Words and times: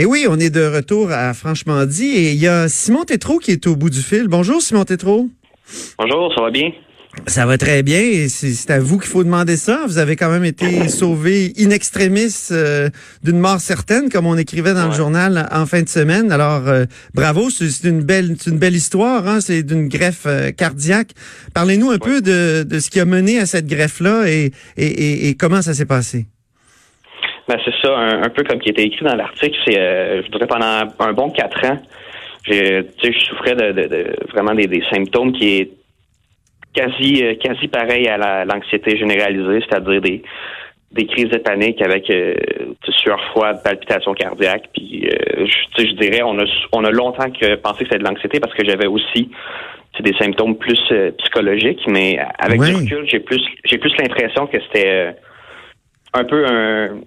Et 0.00 0.06
oui, 0.06 0.24
on 0.26 0.38
est 0.38 0.48
de 0.48 0.64
retour 0.64 1.12
à 1.12 1.34
Franchement 1.34 1.84
dit 1.84 2.06
et 2.06 2.30
il 2.30 2.38
y 2.38 2.48
a 2.48 2.70
Simon 2.70 3.04
Tétrault 3.04 3.36
qui 3.36 3.50
est 3.50 3.66
au 3.66 3.76
bout 3.76 3.90
du 3.90 4.00
fil. 4.00 4.28
Bonjour 4.28 4.62
Simon 4.62 4.86
Tétrault. 4.86 5.28
Bonjour, 5.98 6.32
ça 6.34 6.40
va 6.40 6.50
bien? 6.50 6.70
Ça 7.26 7.44
va 7.44 7.58
très 7.58 7.82
bien 7.82 8.00
et 8.00 8.30
c'est 8.30 8.70
à 8.70 8.80
vous 8.80 8.98
qu'il 8.98 9.10
faut 9.10 9.24
demander 9.24 9.58
ça. 9.58 9.82
Vous 9.86 9.98
avez 9.98 10.16
quand 10.16 10.30
même 10.30 10.46
été 10.46 10.88
sauvé 10.88 11.52
in 11.58 11.68
extremis 11.68 12.34
euh, 12.50 12.88
d'une 13.22 13.38
mort 13.38 13.60
certaine, 13.60 14.08
comme 14.08 14.24
on 14.24 14.38
écrivait 14.38 14.72
dans 14.72 14.86
le 14.86 14.94
journal 14.94 15.46
en 15.52 15.66
fin 15.66 15.82
de 15.82 15.88
semaine. 15.90 16.32
Alors, 16.32 16.66
euh, 16.66 16.86
bravo, 17.12 17.50
c'est 17.50 17.86
une 17.86 18.00
belle, 18.00 18.38
une 18.46 18.58
belle 18.58 18.76
histoire. 18.76 19.28
Hein? 19.28 19.42
C'est 19.42 19.62
d'une 19.62 19.86
greffe 19.88 20.24
euh, 20.24 20.50
cardiaque. 20.50 21.10
Parlez-nous 21.52 21.90
un 21.90 21.98
peu 21.98 22.22
de, 22.22 22.62
de, 22.62 22.78
ce 22.78 22.88
qui 22.88 23.00
a 23.00 23.04
mené 23.04 23.38
à 23.38 23.44
cette 23.44 23.66
greffe-là 23.66 24.30
et, 24.30 24.50
et, 24.78 25.28
et, 25.28 25.34
comment 25.34 25.60
ça 25.60 25.74
s'est 25.74 25.84
passé? 25.84 26.24
Ben, 27.48 27.58
c'est 27.64 27.74
ça, 27.82 27.96
un, 27.96 28.28
peu 28.28 28.44
comme 28.44 28.60
qui 28.60 28.68
était 28.70 28.84
écrit 28.84 29.04
dans 29.04 29.16
l'article. 29.16 29.56
C'est, 29.64 29.74
je 29.74 30.30
dirais, 30.30 30.46
pendant 30.46 30.88
un 31.00 31.12
bon 31.12 31.30
quatre 31.30 31.64
ans, 31.64 31.78
je 32.46 33.12
souffrais 33.28 33.54
de, 33.54 33.72
de, 33.72 34.16
vraiment 34.32 34.54
des, 34.54 34.66
des 34.66 34.82
symptômes 34.90 35.32
qui 35.32 35.70
quasi 36.72 37.24
euh, 37.24 37.34
quasi 37.34 37.68
pareil 37.68 38.06
à 38.08 38.44
l'anxiété 38.44 38.96
généralisée, 38.96 39.64
c'est-à-dire 39.68 40.00
des 40.00 40.22
des 40.92 41.06
crises 41.06 41.28
de 41.28 41.38
panique 41.38 41.80
avec 41.82 42.10
euh, 42.10 42.34
sueur 42.88 43.20
froide, 43.30 43.60
palpitations 43.62 44.12
cardiaques. 44.12 44.70
Puis 44.72 45.08
euh, 45.08 45.46
je, 45.46 45.84
je 45.84 45.92
dirais, 45.94 46.22
on 46.22 46.38
a 46.38 46.44
on 46.72 46.84
a 46.84 46.90
longtemps 46.90 47.30
que 47.30 47.56
pensé 47.56 47.80
que 47.80 47.84
c'était 47.84 47.98
de 47.98 48.04
l'anxiété 48.04 48.40
parce 48.40 48.54
que 48.54 48.64
j'avais 48.64 48.86
aussi 48.86 49.30
des 50.00 50.14
symptômes 50.14 50.56
plus 50.56 50.80
euh, 50.92 51.10
psychologiques, 51.18 51.82
mais 51.86 52.18
avec 52.38 52.60
du 52.62 52.74
recul, 52.74 53.06
j'ai 53.06 53.20
plus 53.20 53.42
j'ai 53.64 53.76
plus 53.76 53.92
l'impression 53.98 54.46
que 54.46 54.56
c'était 54.62 55.14
un 56.14 56.24
peu 56.24 56.46
un 56.46 57.00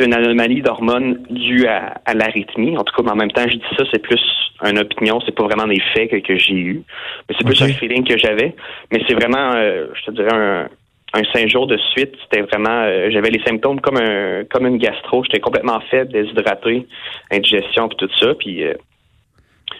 une 0.00 0.14
anomalie 0.14 0.62
d'hormones 0.62 1.24
due 1.30 1.66
à, 1.66 2.00
à 2.04 2.14
l'arythmie. 2.14 2.76
En 2.76 2.84
tout 2.84 2.94
cas, 2.94 3.02
mais 3.02 3.10
en 3.10 3.16
même 3.16 3.32
temps, 3.32 3.48
je 3.48 3.56
dis 3.56 3.62
ça, 3.76 3.84
c'est 3.92 4.02
plus 4.02 4.22
une 4.64 4.78
opinion, 4.78 5.20
c'est 5.24 5.34
pas 5.34 5.44
vraiment 5.44 5.66
des 5.66 5.80
faits 5.94 6.10
que, 6.10 6.16
que 6.16 6.36
j'ai 6.36 6.54
eu, 6.54 6.82
mais 7.28 7.34
c'est 7.38 7.44
plus 7.44 7.62
un 7.62 7.68
feeling 7.68 8.04
que 8.06 8.16
j'avais. 8.18 8.54
Mais 8.92 9.00
c'est 9.06 9.14
vraiment, 9.14 9.52
euh, 9.54 9.86
je 9.94 10.02
te 10.04 10.10
dirais, 10.12 10.32
un, 10.32 10.68
un 11.14 11.22
cinq 11.32 11.48
jours 11.48 11.66
de 11.66 11.76
suite, 11.92 12.14
c'était 12.22 12.42
vraiment, 12.42 12.82
euh, 12.82 13.08
j'avais 13.10 13.30
les 13.30 13.42
symptômes 13.42 13.80
comme 13.80 13.96
un 13.96 14.44
comme 14.44 14.66
une 14.66 14.78
gastro. 14.78 15.24
J'étais 15.24 15.40
complètement 15.40 15.80
faible, 15.90 16.12
déshydraté, 16.12 16.86
indigestion 17.30 17.88
puis 17.88 17.96
tout 17.96 18.10
ça. 18.18 18.34
Puis 18.34 18.64
euh, 18.64 18.74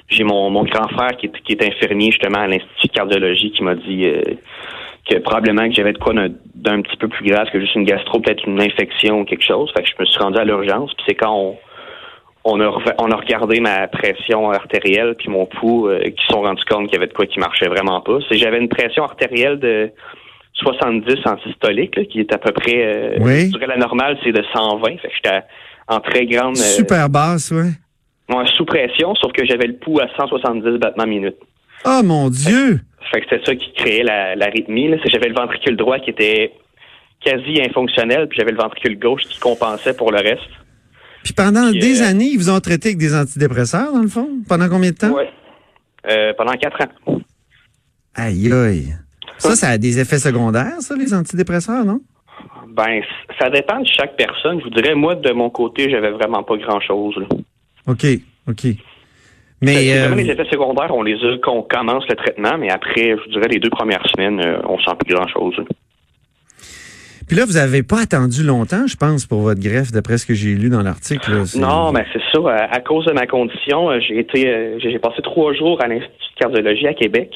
j'ai 0.08 0.24
mon, 0.24 0.50
mon 0.50 0.64
grand 0.64 0.88
frère 0.88 1.16
qui 1.18 1.26
est, 1.26 1.42
qui 1.42 1.52
est 1.52 1.64
infirmier 1.64 2.10
justement 2.10 2.38
à 2.38 2.46
l'institut 2.46 2.88
de 2.88 2.92
cardiologie 2.92 3.50
qui 3.52 3.62
m'a 3.62 3.74
dit 3.74 4.06
que 5.08 5.18
probablement 5.18 5.68
que 5.68 5.74
j'avais 5.74 5.92
de 5.92 5.98
quoi 5.98 6.14
d'un 6.14 6.82
petit 6.82 6.96
peu 6.96 7.08
plus 7.08 7.24
grave 7.24 7.48
que 7.52 7.60
juste 7.60 7.74
une 7.74 7.84
gastro, 7.84 8.20
peut-être 8.20 8.46
une 8.46 8.60
infection 8.60 9.20
ou 9.20 9.24
quelque 9.24 9.44
chose. 9.44 9.70
Fait 9.76 9.82
que 9.82 9.88
je 9.88 9.94
me 10.00 10.06
suis 10.06 10.18
rendu 10.18 10.38
à 10.38 10.44
l'urgence. 10.44 10.92
Puis 10.94 11.04
c'est 11.08 11.14
quand 11.14 11.34
on, 11.34 11.56
on 12.44 12.60
a, 12.60 12.82
on 12.98 13.10
a 13.10 13.16
regardé 13.16 13.60
ma 13.60 13.88
pression 13.88 14.50
artérielle 14.50 15.14
puis 15.18 15.28
mon 15.28 15.46
pouls 15.46 15.88
euh, 15.88 16.00
qui 16.00 16.24
sont 16.30 16.42
rendus 16.42 16.64
compte 16.64 16.86
qu'il 16.86 16.94
y 16.94 16.96
avait 16.96 17.06
de 17.06 17.12
quoi 17.12 17.26
qui 17.26 17.38
marchait 17.38 17.68
vraiment 17.68 18.00
pas. 18.00 18.18
C'est 18.28 18.38
j'avais 18.38 18.58
une 18.58 18.68
pression 18.68 19.04
artérielle 19.04 19.58
de 19.58 19.90
70 20.54 21.14
en 21.26 21.38
systolique, 21.46 22.08
qui 22.08 22.20
est 22.20 22.32
à 22.32 22.38
peu 22.38 22.52
près 22.52 22.84
euh, 22.84 23.18
oui. 23.20 23.46
je 23.46 23.58
dirais 23.58 23.66
la 23.66 23.76
normale, 23.76 24.18
c'est 24.24 24.32
de 24.32 24.42
120. 24.52 24.98
Fait 24.98 25.08
que 25.08 25.14
j'étais 25.14 25.40
en 25.86 26.00
très 26.00 26.26
grande 26.26 26.56
euh, 26.56 26.60
super 26.60 27.08
basse, 27.08 27.52
sous 28.56 28.64
pression, 28.64 29.14
sauf 29.14 29.32
que 29.32 29.44
j'avais 29.44 29.66
le 29.66 29.76
pouls 29.76 30.00
à 30.00 30.08
170 30.16 30.78
battements 30.78 31.06
minute. 31.06 31.36
Oh 31.84 32.00
mon 32.04 32.28
Dieu! 32.28 32.80
Fait 33.10 33.20
que 33.20 33.26
c'était 33.30 33.44
ça 33.44 33.54
qui 33.54 33.72
créait 33.72 34.02
l'arythmie. 34.02 34.88
La, 34.88 34.96
j'avais 35.06 35.28
le 35.28 35.34
ventricule 35.34 35.76
droit 35.76 35.98
qui 35.98 36.10
était 36.10 36.52
quasi 37.24 37.60
infonctionnel, 37.60 38.28
puis 38.28 38.38
j'avais 38.38 38.52
le 38.52 38.58
ventricule 38.58 38.98
gauche 38.98 39.22
qui 39.22 39.38
compensait 39.38 39.94
pour 39.94 40.12
le 40.12 40.18
reste. 40.18 40.50
Puis 41.24 41.32
pendant 41.32 41.70
des 41.70 42.02
euh, 42.02 42.06
années, 42.06 42.30
ils 42.32 42.38
vous 42.38 42.50
ont 42.50 42.60
traité 42.60 42.90
avec 42.90 42.98
des 42.98 43.14
antidépresseurs, 43.14 43.92
dans 43.92 44.02
le 44.02 44.08
fond? 44.08 44.28
Pendant 44.48 44.68
combien 44.68 44.90
de 44.90 44.96
temps? 44.96 45.12
Oui. 45.12 45.24
Euh, 46.10 46.32
pendant 46.36 46.52
quatre 46.52 46.80
ans. 46.82 47.20
Aïe, 48.14 48.52
aïe. 48.52 48.94
Ça, 49.38 49.54
ça 49.54 49.68
a 49.68 49.78
des 49.78 50.00
effets 50.00 50.18
secondaires, 50.18 50.80
ça, 50.80 50.96
les 50.96 51.14
antidépresseurs, 51.14 51.84
non? 51.84 52.00
Ben, 52.68 53.02
ça 53.38 53.50
dépend 53.50 53.80
de 53.80 53.86
chaque 53.86 54.16
personne. 54.16 54.58
Je 54.60 54.64
vous 54.64 54.70
dirais, 54.70 54.94
moi, 54.94 55.14
de 55.14 55.32
mon 55.32 55.50
côté, 55.50 55.90
j'avais 55.90 56.10
vraiment 56.10 56.42
pas 56.42 56.56
grand-chose. 56.56 57.16
OK, 57.88 58.06
OK. 58.48 58.66
Mais 59.60 59.90
euh, 59.92 60.14
les 60.14 60.30
effets 60.30 60.44
secondaires, 60.50 60.94
on 60.94 61.02
les 61.02 61.16
a 61.16 61.36
quand 61.42 61.52
on 61.52 61.62
commence 61.62 62.04
le 62.08 62.14
traitement, 62.14 62.56
mais 62.58 62.70
après, 62.70 63.16
je 63.24 63.30
dirais 63.30 63.48
les 63.48 63.58
deux 63.58 63.70
premières 63.70 64.04
semaines, 64.14 64.40
euh, 64.40 64.60
on 64.68 64.78
sent 64.78 64.92
plus 65.04 65.14
grand-chose. 65.14 65.56
Puis 67.26 67.36
là, 67.36 67.44
vous 67.44 67.54
n'avez 67.54 67.82
pas 67.82 68.00
attendu 68.00 68.44
longtemps, 68.44 68.86
je 68.86 68.96
pense, 68.96 69.26
pour 69.26 69.40
votre 69.40 69.60
greffe, 69.60 69.90
d'après 69.90 70.16
ce 70.16 70.26
que 70.26 70.32
j'ai 70.32 70.54
lu 70.54 70.70
dans 70.70 70.82
l'article. 70.82 71.42
Non, 71.56 71.92
mais 71.92 72.06
c'est 72.12 72.22
ça. 72.32 72.40
À, 72.70 72.80
cause 72.80 73.04
de 73.06 73.12
ma 73.12 73.26
condition, 73.26 73.90
euh, 73.90 73.98
j'ai 74.00 74.20
été, 74.20 74.78
j'ai 74.78 74.98
passé 74.98 75.20
trois 75.22 75.52
jours 75.54 75.82
à 75.82 75.88
l'Institut 75.88 76.34
de 76.34 76.38
cardiologie 76.38 76.86
à 76.86 76.94
Québec. 76.94 77.30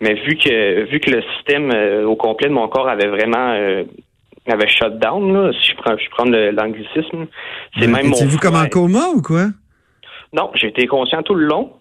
Mais 0.00 0.14
vu 0.14 0.36
que 0.36 0.90
vu 0.90 1.00
que 1.00 1.10
le 1.10 1.22
système 1.36 1.70
au 2.04 2.16
complet 2.16 2.48
de 2.48 2.54
mon 2.54 2.68
corps 2.68 2.88
avait 2.88 3.06
vraiment 3.06 3.54
avait 4.46 4.68
shut 4.68 4.98
down, 4.98 5.32
là, 5.32 5.52
si 5.52 5.70
je 5.70 5.76
prends 5.76 5.96
je 5.96 6.10
prends 6.10 6.24
l'anglicisme, 6.24 7.26
c'est 7.78 7.86
même 7.86 8.08
mon. 8.08 8.26
vous 8.26 8.38
comme 8.38 8.56
en 8.56 8.66
coma 8.66 9.08
ou 9.14 9.22
quoi? 9.22 9.46
Non, 10.34 10.50
j'ai 10.54 10.68
été 10.68 10.86
conscient 10.86 11.22
tout 11.22 11.34
le 11.34 11.46
long. 11.46 11.72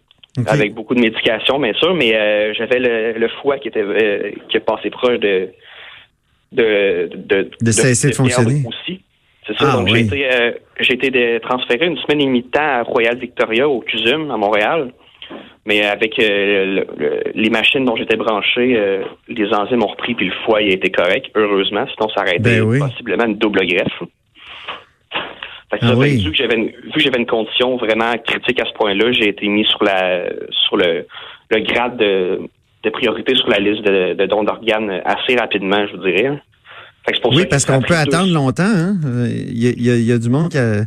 Avec 0.48 0.74
beaucoup 0.74 0.96
de 0.96 1.00
médication, 1.00 1.60
bien 1.60 1.74
sûr, 1.74 1.94
mais 1.94 2.16
euh, 2.16 2.54
j'avais 2.56 2.80
le, 2.80 3.28
foie 3.42 3.60
qui 3.60 3.68
était 3.68 3.84
euh, 3.84 4.32
qui 4.50 4.58
est 4.58 4.62
passé 4.62 4.90
proche 4.90 5.20
de 5.20 5.50
de 6.52 7.10
de, 7.14 7.52
de 7.62 7.72
cesser 7.72 8.10
de, 8.10 8.16
fonctionner 8.16 8.64
aussi. 8.68 9.02
C'est 9.46 9.56
ça. 9.60 9.74
Ah, 9.74 9.78
donc 9.78 9.90
j'ai 9.90 10.00
été 10.00 10.34
euh, 10.34 10.52
j'ai 10.80 10.94
été 10.94 11.40
transféré 11.42 11.86
une 11.86 11.98
semaine 11.98 12.22
et 12.22 12.26
demie 12.26 12.42
de 12.42 12.48
temps 12.48 12.62
à 12.62 12.82
Royal 12.82 13.16
Victoria 13.18 13.70
au 13.70 13.82
CUSUM 13.82 14.32
à 14.32 14.38
Montréal. 14.38 14.92
Mais 15.66 15.86
avec 15.86 16.18
les 16.18 17.50
machines 17.50 17.86
dont 17.86 17.96
j'étais 17.96 18.18
branché, 18.18 19.02
les 19.30 19.54
enzymes 19.54 19.84
ont 19.84 19.88
repris 19.88 20.14
puis 20.16 20.28
le 20.28 20.34
foie 20.46 20.62
il 20.62 20.72
a 20.72 20.74
été 20.74 20.92
correct, 20.92 21.28
heureusement, 21.36 21.86
sinon 21.96 22.10
ça 22.10 22.22
aurait 22.22 22.36
été 22.36 22.60
ben 22.60 22.80
possiblement 22.80 23.26
une 23.26 23.38
double 23.38 23.66
greffe. 23.66 24.04
Ah 25.84 25.96
vu 25.96 26.32
que 26.32 26.36
j'avais 26.36 26.56
une, 26.56 26.68
vu 26.68 26.92
que 26.94 27.00
j'avais 27.00 27.20
une 27.20 27.26
condition 27.26 27.78
vraiment 27.78 28.14
critique 28.26 28.62
à 28.62 28.66
ce 28.66 28.74
point-là, 28.74 29.12
j'ai 29.12 29.30
été 29.30 29.48
mis 29.48 29.66
sur 29.66 29.84
la 29.84 30.30
sur 30.68 30.78
le, 30.78 31.06
le 31.50 31.60
grade 31.62 31.98
de, 31.98 32.40
de 32.84 32.90
priorité 32.90 33.36
sur 33.36 33.50
la 33.50 33.60
liste 33.60 33.84
de, 33.84 34.14
de 34.14 34.26
dons 34.26 34.44
d'organes 34.44 35.02
assez 35.06 35.36
rapidement, 35.36 35.86
je 35.88 35.96
vous 35.96 36.04
dirais. 36.04 36.42
oui, 37.32 37.46
parce 37.50 37.66
qu'on 37.66 37.82
peut 37.82 37.96
attendre 37.96 38.34
longtemps. 38.34 38.64
Hein? 38.64 38.96
Il, 39.28 39.64
y 39.64 39.68
a, 39.68 39.96
il, 39.96 40.06
y 40.06 40.12
a, 40.12 40.18
du 40.18 40.30
monde 40.30 40.50
qui 40.50 40.58
a, 40.58 40.84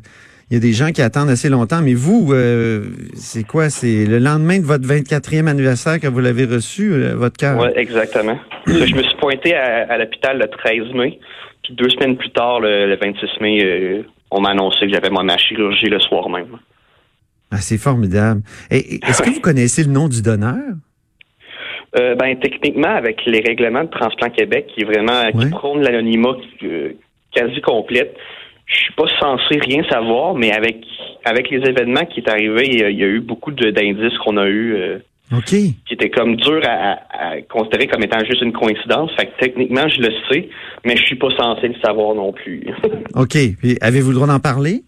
il 0.50 0.54
y 0.54 0.56
a 0.56 0.60
des 0.60 0.72
gens 0.72 0.92
qui 0.92 1.02
attendent 1.02 1.30
assez 1.30 1.48
longtemps, 1.48 1.80
mais 1.82 1.94
vous, 1.94 2.32
euh, 2.32 2.84
c'est 3.14 3.44
quoi? 3.44 3.68
C'est 3.68 4.06
le 4.06 4.18
lendemain 4.18 4.60
de 4.60 4.64
votre 4.64 4.86
24e 4.86 5.48
anniversaire 5.48 5.98
que 5.98 6.06
vous 6.06 6.20
l'avez 6.20 6.44
reçu, 6.44 6.92
euh, 6.92 7.16
votre 7.16 7.36
cœur? 7.36 7.58
Oui, 7.58 7.68
exactement. 7.74 8.38
je 8.66 8.94
me 8.94 9.02
suis 9.02 9.16
pointé 9.18 9.56
à, 9.56 9.90
à 9.90 9.98
l'hôpital 9.98 10.38
le 10.38 10.46
13 10.46 10.94
mai, 10.94 11.18
puis 11.64 11.74
deux 11.74 11.90
semaines 11.90 12.16
plus 12.16 12.30
tard, 12.30 12.60
le, 12.60 12.96
26 12.96 13.40
mai, 13.40 13.64
euh, 13.64 14.02
on 14.30 14.40
m'a 14.40 14.50
annoncé 14.50 14.80
que 14.80 14.92
j'avais 14.92 15.10
ma 15.10 15.36
chirurgie 15.38 15.86
le 15.86 16.00
soir 16.00 16.28
même. 16.28 16.58
Ah, 17.50 17.58
c'est 17.58 17.78
formidable. 17.78 18.42
est-ce 18.70 19.22
que 19.22 19.30
vous 19.30 19.40
connaissez 19.40 19.84
le 19.84 19.90
nom 19.90 20.08
du 20.08 20.22
donneur? 20.22 20.74
Euh, 21.98 22.14
ben, 22.14 22.36
techniquement, 22.38 22.94
avec 22.94 23.24
les 23.24 23.40
règlements 23.40 23.84
de 23.84 23.90
Transplant 23.90 24.30
Québec 24.30 24.66
qui 24.74 24.84
vraiment 24.84 25.30
qui 25.30 25.48
prônent 25.50 25.82
l'anonymat 25.82 26.36
euh, 26.64 26.92
quasi 27.32 27.60
complète, 27.62 28.16
je 28.66 28.76
suis 28.76 28.92
pas 28.94 29.06
censé 29.20 29.58
rien 29.58 29.82
savoir, 29.88 30.34
mais 30.34 30.52
avec 30.52 30.84
avec 31.24 31.50
les 31.50 31.58
événements 31.58 32.04
qui 32.04 32.20
est 32.20 32.28
arrivé, 32.28 32.66
il 32.66 32.98
y 32.98 33.04
a, 33.04 33.06
eu 33.06 33.20
beaucoup 33.20 33.50
d'indices 33.50 34.16
qu'on 34.18 34.36
a 34.36 34.46
eu 34.46 34.74
euh, 34.74 34.98
qui 35.44 35.76
étaient 35.90 36.10
comme 36.10 36.36
dur 36.36 36.60
à, 36.64 37.40
considérer 37.48 37.86
comme 37.86 38.02
étant 38.02 38.24
juste 38.24 38.42
une 38.42 38.52
coïncidence. 38.52 39.10
Fait 39.16 39.26
que 39.26 39.38
techniquement, 39.40 39.88
je 39.88 40.00
le 40.00 40.10
sais, 40.30 40.48
mais 40.84 40.96
je 40.96 41.02
suis 41.02 41.16
pas 41.16 41.30
censé 41.36 41.68
le 41.68 41.74
savoir 41.84 42.14
non 42.14 42.32
plus. 42.32 42.64
OK. 43.14 43.36
Puis 43.58 43.76
avez-vous 43.80 44.10
le 44.10 44.14
droit 44.14 44.28
d'en 44.28 44.40
parler? 44.40 44.82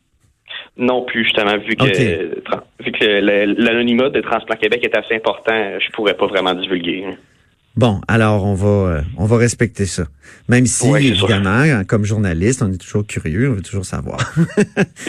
Non 0.76 1.04
plus, 1.04 1.24
justement, 1.24 1.58
vu 1.58 1.74
que 1.74 2.84
vu 2.84 2.92
que 2.92 3.04
l'anonymat 3.60 4.10
de 4.10 4.20
Transplant 4.20 4.56
Québec 4.56 4.84
est 4.84 4.96
assez 4.96 5.16
important, 5.16 5.78
je 5.80 5.90
pourrais 5.92 6.14
pas 6.14 6.26
vraiment 6.26 6.54
divulguer. 6.54 7.04
Bon, 7.78 8.00
alors 8.08 8.44
on 8.44 8.54
va 8.54 8.66
euh, 8.68 9.02
on 9.18 9.26
va 9.26 9.36
respecter 9.36 9.86
ça. 9.86 10.08
Même 10.48 10.66
si 10.66 10.88
évidemment, 10.88 11.84
comme 11.86 12.04
journaliste, 12.04 12.60
on 12.60 12.72
est 12.72 12.76
toujours 12.76 13.06
curieux, 13.06 13.50
on 13.50 13.52
veut 13.52 13.62
toujours 13.62 13.84
savoir. 13.84 14.18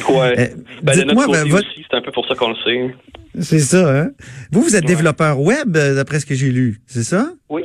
ouais. 0.07 0.39
Euh, 0.39 0.47
ben, 0.83 0.93
dites-moi, 0.93 1.25
ben, 1.31 1.47
c'est 1.49 1.97
un 1.97 2.01
peu 2.03 2.11
pour 2.11 2.27
ça 2.27 2.35
qu'on 2.35 2.49
le 2.49 2.55
sait. 2.63 2.95
C'est 3.39 3.59
ça, 3.59 4.01
hein? 4.01 4.11
Vous, 4.51 4.61
vous 4.61 4.75
êtes 4.75 4.85
développeur 4.85 5.39
web, 5.39 5.75
euh, 5.75 5.95
d'après 5.95 6.19
ce 6.19 6.27
que 6.27 6.35
j'ai 6.35 6.51
lu, 6.51 6.79
c'est 6.85 7.01
ça? 7.01 7.31
Oui. 7.49 7.63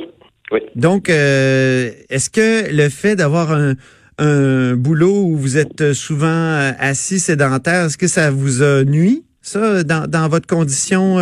Oui. 0.51 0.61
Donc, 0.73 1.07
est-ce 1.09 2.31
que 2.31 2.73
le 2.73 2.89
fait 2.89 3.15
d'avoir 3.15 3.51
un, 3.51 3.75
un 4.17 4.73
boulot 4.75 5.25
où 5.25 5.37
vous 5.37 5.59
êtes 5.59 5.93
souvent 5.93 6.73
assis 6.79 7.19
sédentaire, 7.19 7.85
est-ce 7.85 7.97
que 7.99 8.07
ça 8.07 8.31
vous 8.31 8.63
a 8.63 8.83
nuit, 8.83 9.23
ça, 9.43 9.83
dans, 9.83 10.09
dans 10.09 10.27
votre 10.29 10.47
condition 10.47 11.19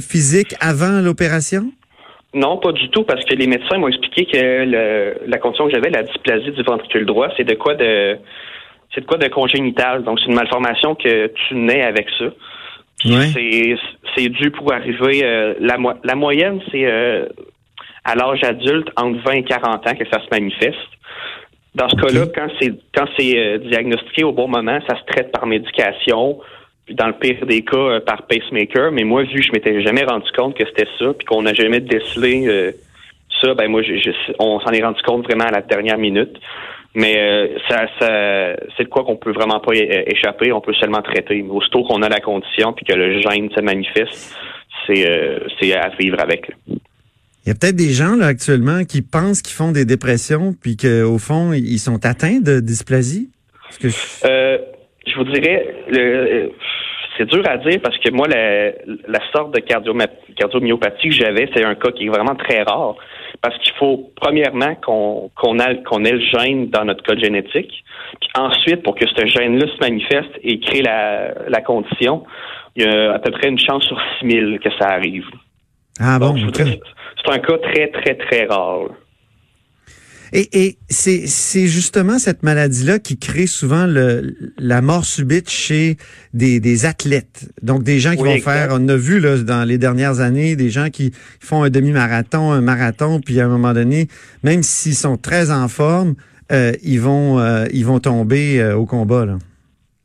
physique 0.00 0.54
avant 0.60 1.00
l'opération? 1.00 1.72
Non, 2.32 2.58
pas 2.58 2.72
du 2.72 2.88
tout, 2.90 3.02
parce 3.02 3.24
que 3.24 3.34
les 3.34 3.46
médecins 3.46 3.78
m'ont 3.78 3.88
expliqué 3.88 4.24
que 4.24 4.38
le, 4.38 5.14
la 5.26 5.38
condition 5.38 5.66
que 5.66 5.72
j'avais, 5.72 5.90
la 5.90 6.04
dysplasie 6.04 6.52
du 6.52 6.62
ventricule 6.62 7.04
droit, 7.04 7.28
c'est 7.36 7.44
de 7.44 7.54
quoi 7.54 7.74
de 7.74 8.18
c'est 8.94 9.02
de 9.02 9.06
quoi 9.06 9.18
de 9.18 9.28
congénital. 9.28 10.02
Donc, 10.04 10.18
c'est 10.20 10.26
une 10.26 10.34
malformation 10.34 10.94
que 10.94 11.28
tu 11.28 11.54
nais 11.54 11.82
avec 11.82 12.08
ça. 12.18 12.26
C'est 14.16 14.28
dû 14.28 14.50
pour 14.50 14.72
arriver. 14.72 15.24
Euh, 15.24 15.54
la, 15.60 15.76
la 16.04 16.14
moyenne, 16.14 16.60
c'est 16.70 16.84
euh, 16.86 17.26
à 18.04 18.14
l'âge 18.14 18.42
adulte, 18.44 18.88
entre 18.96 19.20
20 19.24 19.32
et 19.32 19.44
40 19.44 19.86
ans 19.86 19.94
que 19.94 20.04
ça 20.10 20.20
se 20.20 20.28
manifeste. 20.30 20.76
Dans 21.74 21.88
ce 21.88 21.96
cas-là, 21.96 22.26
quand 22.34 22.48
c'est 22.60 22.72
quand 22.94 23.06
c'est 23.16 23.38
euh, 23.38 23.58
diagnostiqué 23.58 24.24
au 24.24 24.32
bon 24.32 24.48
moment, 24.48 24.80
ça 24.88 24.96
se 24.98 25.04
traite 25.04 25.30
par 25.30 25.46
médication, 25.46 26.40
dans 26.90 27.06
le 27.06 27.14
pire 27.14 27.46
des 27.46 27.62
cas 27.62 28.00
par 28.00 28.26
pacemaker. 28.26 28.92
Mais 28.92 29.04
moi, 29.04 29.22
vu 29.22 29.40
que 29.40 29.42
je 29.42 29.52
m'étais 29.52 29.82
jamais 29.82 30.04
rendu 30.04 30.30
compte 30.36 30.56
que 30.56 30.64
c'était 30.66 30.88
ça, 30.98 31.12
puis 31.12 31.26
qu'on 31.26 31.42
n'a 31.42 31.54
jamais 31.54 31.80
décelé 31.80 32.74
ça, 33.40 33.54
ben 33.54 33.68
moi, 33.68 33.82
on 34.38 34.60
s'en 34.60 34.70
est 34.70 34.82
rendu 34.82 35.00
compte 35.02 35.24
vraiment 35.24 35.44
à 35.44 35.50
la 35.50 35.62
dernière 35.62 35.98
minute. 35.98 36.36
Mais 36.94 37.16
euh, 37.18 37.58
ça, 37.68 37.86
ça 38.00 38.56
c'est 38.76 38.84
de 38.84 38.88
quoi 38.88 39.04
qu'on 39.04 39.16
peut 39.16 39.32
vraiment 39.32 39.60
pas 39.60 39.72
échapper. 39.74 40.52
On 40.52 40.60
peut 40.60 40.74
seulement 40.74 41.02
traiter. 41.02 41.42
Mais 41.42 41.50
aussitôt 41.50 41.84
qu'on 41.84 42.02
a 42.02 42.08
la 42.08 42.20
condition 42.20 42.72
puis 42.72 42.84
que 42.84 42.94
le 42.94 43.20
gène 43.20 43.48
se 43.50 43.60
manifeste, 43.60 44.34
c'est 44.86 45.08
euh, 45.08 45.38
à 45.80 45.88
vivre 45.90 46.20
avec. 46.20 46.50
Il 46.66 47.48
y 47.48 47.50
a 47.50 47.54
peut-être 47.54 47.76
des 47.76 47.92
gens 47.92 48.16
là 48.16 48.26
actuellement 48.26 48.84
qui 48.84 49.02
pensent 49.02 49.40
qu'ils 49.40 49.54
font 49.54 49.72
des 49.72 49.84
dépressions 49.84 50.54
puis 50.60 50.76
qu'au 50.76 51.18
fond 51.18 51.52
ils 51.52 51.78
sont 51.78 52.04
atteints 52.04 52.40
de 52.40 52.60
dysplasie? 52.60 53.30
je... 53.80 54.58
Je 55.06 55.14
vous 55.16 55.24
dirais 55.24 55.74
le 55.88 56.52
c'est 57.20 57.26
dur 57.26 57.42
à 57.46 57.58
dire 57.58 57.80
parce 57.82 57.98
que 57.98 58.10
moi, 58.10 58.26
la, 58.28 58.70
la 59.06 59.20
sorte 59.32 59.54
de 59.54 59.60
cardiomyopathie 59.60 61.08
que 61.08 61.14
j'avais, 61.14 61.50
c'est 61.54 61.64
un 61.64 61.74
cas 61.74 61.90
qui 61.90 62.06
est 62.06 62.08
vraiment 62.08 62.34
très 62.34 62.62
rare. 62.62 62.94
Parce 63.42 63.58
qu'il 63.58 63.74
faut, 63.74 64.10
premièrement, 64.16 64.74
qu'on 64.76 65.30
qu'on 65.36 65.56
qu'on 65.84 66.04
ait 66.04 66.12
le 66.12 66.20
gène 66.20 66.70
dans 66.70 66.84
notre 66.84 67.02
code 67.02 67.22
génétique. 67.22 67.84
Puis 68.20 68.30
ensuite, 68.34 68.82
pour 68.82 68.94
que 68.94 69.06
ce 69.06 69.26
gène-là 69.26 69.66
se 69.66 69.78
manifeste 69.80 70.30
et 70.42 70.60
crée 70.60 70.82
la, 70.82 71.34
la 71.48 71.60
condition, 71.60 72.24
il 72.76 72.84
y 72.84 72.86
a 72.86 73.12
à 73.14 73.18
peu 73.18 73.30
près 73.32 73.48
une 73.48 73.58
chance 73.58 73.84
sur 73.84 74.00
6000 74.20 74.58
que 74.62 74.70
ça 74.78 74.88
arrive. 74.88 75.26
Ah 76.00 76.18
bon? 76.18 76.34
C'est 76.54 77.30
un 77.30 77.38
cas 77.38 77.58
très, 77.58 77.88
très, 77.88 78.14
très 78.14 78.46
rare. 78.46 78.88
Et, 80.32 80.64
et 80.64 80.78
c'est 80.88 81.66
justement 81.66 82.18
cette 82.18 82.42
maladie-là 82.42 82.98
qui 82.98 83.18
crée 83.18 83.46
souvent 83.46 83.86
le, 83.86 84.34
la 84.58 84.80
mort 84.80 85.04
subite 85.04 85.50
chez 85.50 85.96
des, 86.34 86.60
des 86.60 86.86
athlètes. 86.86 87.50
Donc 87.62 87.82
des 87.82 87.98
gens 87.98 88.14
qui 88.14 88.22
vont 88.22 88.38
faire, 88.38 88.68
on 88.72 88.88
a 88.88 88.96
vu 88.96 89.20
là, 89.20 89.38
dans 89.38 89.64
les 89.64 89.78
dernières 89.78 90.20
années, 90.20 90.56
des 90.56 90.70
gens 90.70 90.88
qui 90.90 91.12
font 91.40 91.62
un 91.64 91.70
demi-marathon, 91.70 92.52
un 92.52 92.60
marathon, 92.60 93.20
puis 93.20 93.40
à 93.40 93.46
un 93.46 93.48
moment 93.48 93.72
donné, 93.72 94.06
même 94.44 94.62
s'ils 94.62 94.94
sont 94.94 95.16
très 95.16 95.50
en 95.50 95.68
forme, 95.68 96.14
euh, 96.52 96.72
ils 96.82 97.00
vont 97.00 97.38
euh, 97.38 97.66
ils 97.72 97.84
vont 97.84 98.00
tomber 98.00 98.60
euh, 98.60 98.76
au 98.76 98.86
combat. 98.86 99.26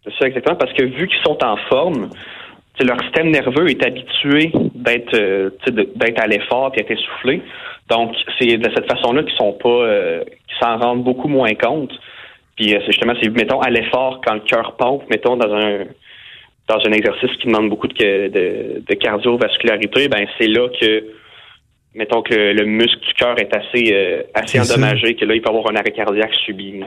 C'est 0.04 0.14
ça 0.20 0.28
exactement, 0.28 0.58
parce 0.58 0.74
que 0.74 0.84
vu 0.84 1.08
qu'ils 1.08 1.24
sont 1.24 1.38
en 1.44 1.58
forme, 1.70 2.10
leur 2.84 3.02
système 3.04 3.30
nerveux 3.30 3.70
est 3.70 3.84
habitué 3.84 4.52
d'être 4.76 5.14
euh, 5.16 5.50
d'être 5.96 6.20
à 6.20 6.28
l'effort 6.28 6.72
et 6.74 6.82
d'être 6.82 6.92
essoufflé. 6.92 7.42
Donc, 7.90 8.16
c'est 8.40 8.58
de 8.58 8.70
cette 8.76 8.92
façon-là 8.92 9.24
qu'ils 9.24 9.38
sont 9.38 9.54
pas 9.54 9.70
euh, 9.70 10.24
qu'ils 10.24 10.58
s'en 10.60 10.78
rendent 10.78 11.04
beaucoup 11.04 11.28
moins 11.28 11.54
compte. 11.54 11.92
Puis 12.56 12.74
euh, 12.74 12.80
c'est 12.82 12.94
justement, 12.94 13.14
c'est 13.22 13.30
mettons 13.30 13.60
à 13.60 13.70
l'effort 13.70 14.22
quand 14.26 14.34
le 14.34 14.40
cœur 14.42 14.76
pompe, 14.78 15.04
mettons 15.10 15.38
dans 15.38 15.54
un 15.54 15.86
dans 16.68 16.80
un 16.80 16.92
exercice 16.94 17.30
qui 17.40 17.46
demande 17.46 17.70
beaucoup 17.70 17.88
de, 17.88 17.94
de, 17.94 18.84
de 18.88 18.96
cardiovascularité, 18.96 20.08
ben 20.08 20.26
c'est 20.40 20.48
là 20.48 20.68
que 20.70 21.04
mettons 21.94 22.24
que 22.24 22.34
le, 22.34 22.66
muscle 22.66 23.00
du 23.02 23.14
cœur 23.14 23.38
est 23.40 23.56
assez 23.56 24.26
assez 24.34 24.60
endommagé, 24.60 25.16
que 25.16 25.26
là 25.26 25.36
il 25.36 25.42
peut 25.44 25.50
avoir 25.50 25.70
un 25.70 25.76
arrêt 25.76 25.92
cardiaque 25.92 26.34
subi. 26.44 26.82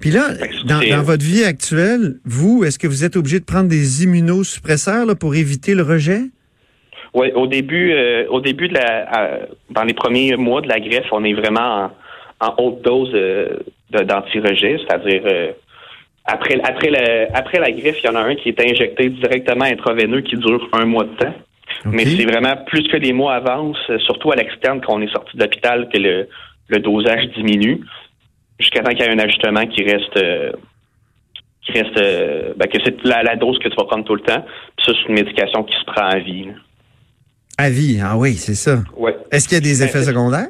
Puis 0.00 0.10
là, 0.10 0.28
dans, 0.66 1.02
votre 1.02 1.24
vie 1.24 1.44
actuelle, 1.44 2.20
vous, 2.24 2.64
est-ce 2.64 2.78
que 2.78 2.86
vous 2.86 3.04
êtes 3.04 3.16
obligé 3.16 3.40
de 3.40 3.44
prendre 3.44 3.68
des 3.68 4.04
immunosuppresseurs 4.04 5.06
là, 5.06 5.14
pour 5.14 5.34
éviter 5.34 5.74
le 5.74 5.82
rejet? 5.82 6.20
Oui, 7.14 7.30
au 7.34 7.46
début, 7.46 7.92
euh, 7.92 8.26
au 8.30 8.40
début 8.40 8.68
de 8.68 8.74
la, 8.74 9.40
dans 9.70 9.84
les 9.84 9.92
premiers 9.92 10.36
mois 10.36 10.62
de 10.62 10.68
la 10.68 10.80
greffe, 10.80 11.12
on 11.12 11.24
est 11.24 11.34
vraiment 11.34 11.90
en, 12.40 12.54
haute 12.58 12.82
dose 12.82 13.10
euh, 13.14 13.58
d'anti-rejet, 13.90 14.78
c'est-à-dire 14.78 15.22
euh, 15.26 15.52
après 16.24 16.58
après 16.64 16.90
la 16.90 17.26
après 17.34 17.58
la 17.58 17.70
greffe, 17.70 18.02
il 18.02 18.06
y 18.06 18.08
en 18.08 18.14
a 18.14 18.20
un 18.22 18.34
qui 18.34 18.48
est 18.48 18.60
injecté 18.60 19.10
directement 19.10 19.64
intraveineux 19.64 20.22
qui 20.22 20.36
dure 20.36 20.68
un 20.72 20.86
mois 20.86 21.04
de 21.04 21.14
temps. 21.16 21.34
Mais 21.84 22.04
c'est 22.04 22.24
vraiment 22.24 22.56
plus 22.66 22.86
que 22.88 22.96
les 22.96 23.12
mois 23.12 23.34
avancent, 23.34 23.90
surtout 24.06 24.30
à 24.30 24.36
l'externe 24.36 24.80
quand 24.80 24.94
on 24.94 25.00
est 25.00 25.12
sorti 25.12 25.36
de 25.36 25.42
l'hôpital, 25.42 25.88
que 25.92 25.98
le, 25.98 26.28
le 26.68 26.78
dosage 26.78 27.28
diminue 27.36 27.80
jusqu'à 28.62 28.82
temps 28.82 28.92
qu'il 28.92 29.04
y 29.04 29.08
ait 29.08 29.12
un 29.12 29.18
ajustement 29.18 29.66
qui 29.66 29.82
reste 29.82 30.16
euh, 30.16 30.52
qui 31.64 31.72
reste 31.72 31.98
euh, 31.98 32.54
ben, 32.56 32.66
que 32.68 32.78
c'est 32.84 33.02
la, 33.04 33.36
dose 33.36 33.58
que 33.58 33.68
tu 33.68 33.76
vas 33.76 33.84
prendre 33.84 34.04
tout 34.04 34.14
le 34.14 34.22
temps. 34.22 34.44
Puis 34.76 34.86
ça, 34.86 34.92
c'est 34.92 35.08
une 35.08 35.14
médication 35.14 35.62
qui 35.62 35.74
se 35.76 35.84
prend 35.84 36.06
à 36.06 36.18
vie. 36.18 36.48
À 37.62 37.70
vie, 37.70 38.00
ah 38.02 38.16
oui, 38.16 38.34
c'est 38.34 38.56
ça. 38.56 38.78
Ouais. 38.96 39.14
Est-ce 39.30 39.46
qu'il 39.46 39.56
y 39.56 39.60
a 39.60 39.62
des 39.62 39.84
effets 39.84 40.02
secondaires? 40.02 40.48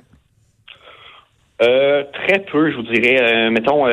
Euh, 1.61 2.05
très 2.25 2.38
peu, 2.38 2.70
je 2.70 2.76
vous 2.76 2.82
dirais. 2.85 3.50
mettons, 3.50 3.85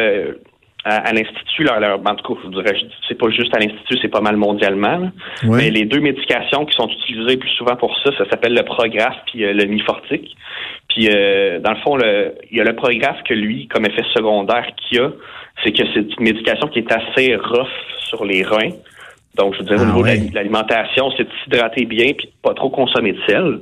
à, 0.86 1.12
l'Institut, 1.12 1.68
en 1.68 2.16
tout 2.16 2.34
cas, 2.34 2.40
je 2.42 2.48
vous 2.48 2.62
dirais, 2.62 2.78
c'est 3.08 3.18
pas 3.18 3.30
juste 3.30 3.54
à 3.54 3.60
l'Institut, 3.60 3.98
c'est 4.02 4.08
pas 4.08 4.22
mal 4.22 4.38
mondialement. 4.38 5.12
Mais 5.44 5.70
les 5.70 5.84
deux 5.84 6.00
médications 6.00 6.66
qui 6.66 6.76
sont 6.76 6.88
utilisées 6.88 7.36
plus 7.36 7.50
souvent 7.50 7.76
pour 7.76 7.94
ça, 8.04 8.12
ça 8.18 8.30
s'appelle 8.30 8.54
le 8.54 8.64
Prograf 8.64 9.16
puis 9.28 9.40
le 9.40 9.66
Mifortic. 9.66 10.36
Puis, 10.88 11.10
euh, 11.14 11.60
dans 11.60 11.72
le 11.72 11.78
fond, 11.78 11.96
le, 11.98 12.36
il 12.52 12.58
y 12.58 12.62
a 12.62 12.64
le 12.64 12.76
Prograf 12.76 13.22
que 13.24 13.34
lui, 13.34 13.68
comme 13.68 13.86
effet 13.86 14.04
secondaire 14.14 14.66
qu'il 14.78 15.02
a, 15.02 15.10
c'est 15.64 15.72
que 15.72 15.84
c'est 15.94 16.00
une 16.18 16.24
médication 16.24 16.68
qui 16.68 16.80
est 16.80 16.92
assez 16.92 17.36
rough 17.36 17.68
sur 18.08 18.26
les 18.26 18.44
reins. 18.44 18.72
Donc, 19.40 19.54
je 19.54 19.60
veux 19.60 19.66
dire, 19.66 19.78
au 19.78 19.82
ah 19.82 19.86
niveau 19.86 20.30
de 20.30 20.36
l'alimentation, 20.36 21.12
c'est 21.16 21.24
de 21.24 21.30
s'hydrater 21.44 21.86
bien 21.86 22.12
puis 22.14 22.30
pas 22.44 22.54
trop 22.54 22.70
consommer 22.70 23.14
de 23.14 23.20
sel. 23.28 23.60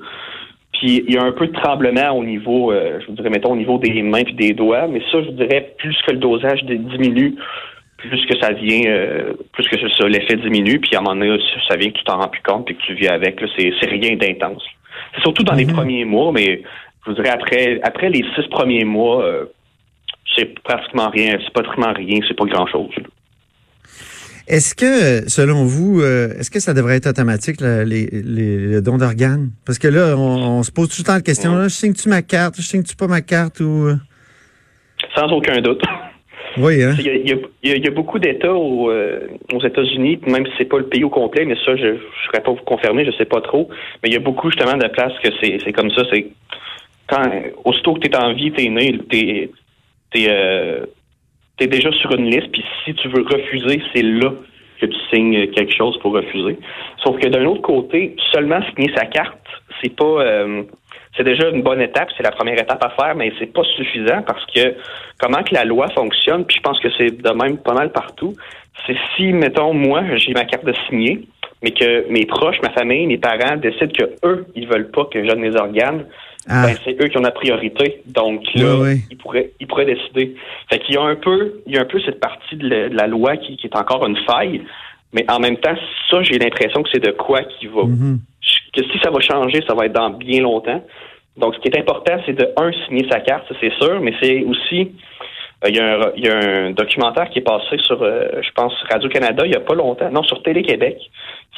Puis 0.74 1.04
il 1.08 1.14
y 1.14 1.18
a 1.18 1.24
un 1.24 1.32
peu 1.32 1.48
de 1.48 1.54
tremblement 1.54 2.12
au 2.12 2.24
niveau, 2.24 2.72
euh, 2.72 3.00
je 3.02 3.08
vous 3.08 3.14
dirais, 3.14 3.30
mettons, 3.30 3.52
au 3.52 3.56
niveau 3.56 3.78
des 3.78 4.02
mains 4.02 4.24
puis 4.24 4.34
des 4.34 4.54
doigts, 4.54 4.88
mais 4.88 5.02
ça, 5.12 5.22
je 5.22 5.28
vous 5.28 5.38
dirais, 5.44 5.74
plus 5.78 5.96
que 6.06 6.12
le 6.12 6.18
dosage 6.18 6.64
diminue, 6.64 7.36
plus 7.98 8.26
que 8.26 8.38
ça 8.40 8.54
vient, 8.54 8.82
euh, 8.88 9.34
plus 9.54 9.68
que 9.68 9.78
ça, 9.78 10.08
l'effet 10.08 10.36
diminue, 10.36 10.80
puis 10.80 10.96
à 10.96 11.00
un 11.00 11.02
moment 11.02 11.16
donné, 11.16 11.40
ça 11.68 11.76
vient 11.76 11.90
que 11.90 11.98
tu 11.98 12.04
t'en 12.04 12.18
rends 12.18 12.28
plus 12.28 12.42
compte 12.42 12.66
puis 12.66 12.76
que 12.76 12.82
tu 12.82 12.94
vis 12.94 13.08
avec, 13.08 13.40
c'est, 13.58 13.90
rien 13.90 14.16
d'intense. 14.16 14.64
C'est 15.16 15.22
surtout 15.22 15.44
dans 15.44 15.56
les 15.56 15.66
mhm. 15.66 15.74
premiers 15.74 16.06
mois, 16.06 16.32
mais 16.32 16.62
je 17.06 17.12
vous 17.12 17.16
dirais 17.16 17.30
après, 17.30 17.80
après 17.84 18.10
les 18.10 18.24
six 18.36 18.48
premiers 18.50 18.84
mois, 18.84 19.24
euh, 19.24 19.46
c'est 20.36 20.60
pratiquement 20.60 21.10
rien, 21.10 21.38
c'est 21.44 21.54
pratiquement 21.54 21.94
rien, 21.94 22.20
c'est 22.28 22.38
pas 22.38 22.46
grand-chose. 22.46 22.94
Est-ce 24.48 24.76
que, 24.76 25.30
selon 25.30 25.66
vous, 25.66 26.00
euh, 26.00 26.30
est-ce 26.40 26.50
que 26.50 26.62
ça 26.62 26.74
devrait 26.74 26.96
être 26.96 27.08
automatique, 27.08 27.60
les, 27.60 28.06
les, 28.06 28.82
dons 28.82 28.98
d'organes? 28.98 29.50
Parce 29.66 29.78
que 29.78 29.90
là, 29.90 30.16
on, 30.18 30.64
se 30.64 30.72
pose 30.72 30.88
tout 30.88 31.02
le 31.02 31.06
temps 31.06 31.16
la 31.16 31.22
question, 31.22 31.56
là, 31.56 31.64
je 31.68 31.74
signe-tu 31.74 32.08
ma 32.08 32.22
carte, 32.22 32.56
je 32.56 32.62
signe-tu 32.62 32.96
pas 32.96 33.08
ma 33.08 33.20
carte 33.20 33.60
ou... 33.60 33.88
Euh? 33.88 33.96
Sans 35.14 35.30
aucun 35.34 35.60
doute. 35.60 35.82
Oui, 36.58 36.82
hein? 36.82 36.96
Il 36.98 37.30
y 37.64 37.88
a, 37.88 37.92
beaucoup 37.92 38.20
d'États 38.20 38.54
aux, 38.54 38.90
euh, 38.90 39.28
aux 39.54 39.64
États-Unis, 39.64 40.20
même 40.26 40.46
si 40.46 40.52
c'est 40.58 40.66
pas 40.66 40.78
le 40.78 40.88
pays 40.88 41.04
au 41.04 41.10
complet, 41.10 41.44
mais 41.44 41.56
ça, 41.66 41.76
je 41.76 41.86
ne 41.86 41.98
saurais 42.26 42.42
pas 42.42 42.52
vous 42.52 42.64
confirmer, 42.66 43.06
je 43.06 43.12
sais 43.18 43.26
pas 43.26 43.42
trop. 43.42 43.68
Mais 44.02 44.10
il 44.10 44.14
y 44.14 44.18
a 44.18 44.22
beaucoup 44.22 44.50
justement 44.50 44.78
de 44.78 44.88
places 44.88 45.14
que 45.22 45.30
c'est 45.42 45.74
comme 45.74 45.92
ça. 45.92 46.04
C'est 46.12 46.28
quand 47.08 47.30
aussitôt 47.66 47.96
que 47.96 48.00
tu 48.00 48.10
es 48.10 48.16
en 48.16 48.34
vie, 48.34 48.52
tu 48.54 48.64
es 48.64 48.70
né, 48.70 48.98
tu 49.10 50.20
es, 50.24 50.82
tu 51.58 51.64
es 51.64 51.68
déjà 51.68 51.92
sur 51.92 52.12
une 52.12 52.30
liste, 52.30 52.52
puis 52.52 52.64
si 52.86 52.94
tu 52.96 53.08
veux 53.10 53.24
refuser, 53.24 53.82
c'est 53.94 54.04
là 54.04 54.32
que 54.80 54.86
tu 54.86 54.98
signes 55.12 55.48
quelque 55.52 55.76
chose 55.76 55.98
pour 56.00 56.14
refuser. 56.14 56.58
Sauf 57.04 57.20
que 57.20 57.28
d'un 57.28 57.46
autre 57.46 57.62
côté, 57.62 58.16
seulement 58.32 58.60
signer 58.70 58.94
sa 58.96 59.06
carte, 59.06 59.40
c'est 59.82 59.96
pas 59.96 60.22
euh, 60.22 60.64
c'est 61.16 61.24
déjà 61.24 61.50
une 61.50 61.64
bonne 61.64 61.82
étape, 61.82 62.10
c'est 62.16 62.24
la 62.24 62.32
première 62.32 62.60
étape 62.62 62.84
à 62.84 62.90
faire, 62.90 63.16
mais 63.16 63.34
c'est 63.40 63.52
pas 63.52 63.64
suffisant 63.76 64.22
parce 64.22 64.46
que 64.54 64.76
comment 65.20 65.42
que 65.42 65.54
la 65.56 65.66
loi 65.66 65.88
fonctionne, 65.90 66.46
puis 66.46 66.58
je 66.58 66.62
pense 66.62 66.80
que 66.80 66.90
c'est 66.98 67.10
de 67.10 67.30
même 67.32 67.58
pas 67.58 67.74
mal 67.74 67.92
partout, 67.92 68.36
c'est 68.86 68.96
si, 69.16 69.34
mettons, 69.34 69.74
moi, 69.74 70.04
j'ai 70.16 70.34
ma 70.34 70.46
carte 70.46 70.66
de 70.66 70.74
signer, 70.88 71.28
mais 71.64 71.72
que 71.72 72.08
mes 72.10 72.26
proches, 72.26 72.62
ma 72.62 72.70
famille, 72.70 73.08
mes 73.08 73.18
parents 73.18 73.58
décident 73.58 73.92
que 73.92 74.28
eux, 74.28 74.46
ils 74.56 74.68
veulent 74.68 74.92
pas 74.92 75.06
que 75.06 75.24
je 75.24 75.28
donne 75.28 75.40
mes 75.40 75.56
organes, 75.56 76.06
ah. 76.50 76.68
ben, 76.68 76.76
c'est 76.84 77.02
eux 77.02 77.08
qui 77.08 77.18
ont 77.18 77.22
la 77.22 77.32
priorité. 77.32 78.02
Donc 78.06 78.42
là, 78.56 78.94
ils 79.10 79.18
pourraient 79.18 79.52
ils 79.60 79.68
pourraient 79.68 79.86
décider. 79.86 80.36
Fait 80.70 80.80
qu'il 80.80 80.96
y 80.96 80.98
a 80.98 81.04
un 81.04 81.16
peu 81.16 81.62
il 81.66 81.76
y 81.76 81.78
a 81.78 81.82
un 81.82 81.86
peu 81.86 82.00
cette 82.02 82.20
partie 82.20 82.56
de 82.56 82.68
la, 82.68 83.08
loi 83.08 83.38
qui, 83.38 83.60
est 83.64 83.76
encore 83.76 84.06
une 84.06 84.18
faille, 84.26 84.64
mais 85.14 85.26
en 85.30 85.40
même 85.40 85.58
temps, 85.58 85.76
ça, 86.10 86.22
j'ai 86.24 86.38
l'impression 86.40 86.84
que 86.84 86.90
c'est 86.92 87.04
de 87.04 87.12
quoi 87.12 87.44
qui 87.44 87.68
va 87.68 87.84
mm-hmm. 87.84 88.18
que 88.74 88.84
si 88.84 89.00
ça 89.04 89.12
va 89.12 89.20
changer, 89.20 89.64
ça 89.68 89.74
va 89.74 89.86
être 89.86 89.94
dans 89.94 90.10
bien 90.10 90.42
longtemps. 90.42 90.84
Donc 91.38 91.56
ce 91.56 91.60
qui 91.60 91.68
est 91.68 91.80
important, 91.80 92.18
c'est 92.26 92.34
de 92.34 92.50
un 92.58 92.72
signer 92.86 93.08
sa 93.12 93.20
carte, 93.20 93.48
ça 93.48 93.56
c'est 93.62 93.74
sûr, 93.74 94.00
mais 94.02 94.14
c'est 94.22 94.44
aussi 94.44 94.92
euh, 95.66 95.70
il 95.70 95.76
y, 95.76 95.80
a 95.80 95.96
un, 95.96 96.12
il 96.16 96.26
y, 96.26 96.30
a 96.30 96.38
un, 96.38 96.72
documentaire 96.72 97.30
qui 97.30 97.40
est 97.40 97.44
passé 97.44 97.78
sur, 97.80 98.02
euh, 98.04 98.28
je 98.42 98.52
pense, 98.52 98.74
Radio-Canada 98.92 99.44
il 99.46 99.52
y 99.52 99.56
a 99.56 99.60
pas 99.60 99.74
longtemps, 99.74 100.10
non, 100.12 100.24
sur 100.24 100.44
Télé-Québec, 100.44 100.98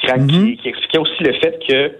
qui, 0.00 0.06
mm-hmm. 0.06 0.56
qui, 0.56 0.68
expliquait 0.68 0.98
aussi 0.98 1.22
le 1.22 1.34
fait 1.34 1.58
que 1.68 1.92